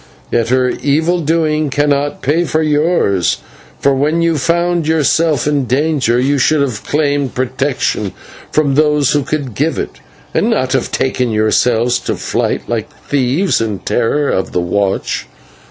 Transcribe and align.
Yet 0.31 0.49
her 0.49 0.67
evil 0.69 1.19
doing 1.21 1.69
cannot 1.69 2.23
pay 2.23 2.43
for 2.45 2.63
yours, 2.63 3.37
for 3.79 3.93
when 3.93 4.23
you 4.23 4.35
found 4.39 4.87
yourself 4.87 5.45
in 5.45 5.65
danger, 5.65 6.19
you 6.19 6.39
should 6.39 6.59
have 6.61 6.83
claimed 6.83 7.35
protection 7.35 8.11
from 8.51 8.73
those 8.73 9.11
who 9.11 9.21
could 9.21 9.53
give 9.53 9.77
it, 9.77 9.99
and 10.33 10.49
not 10.49 10.73
have 10.73 10.91
betaken 10.91 11.29
yourselves 11.29 11.99
to 11.99 12.15
flight 12.15 12.67
like 12.67 12.89
thieves 13.03 13.61
in 13.61 13.77
terror 13.77 14.29
of 14.31 14.53
the 14.53 14.59
watch. 14.59 15.27